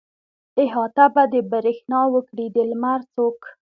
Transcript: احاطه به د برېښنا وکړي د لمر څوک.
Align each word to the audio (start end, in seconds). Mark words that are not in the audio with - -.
احاطه 0.63 1.05
به 1.13 1.23
د 1.33 1.35
برېښنا 1.51 2.01
وکړي 2.13 2.45
د 2.55 2.57
لمر 2.69 2.99
څوک. 3.13 3.39